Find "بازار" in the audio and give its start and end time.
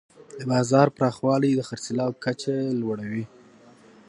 0.51-0.87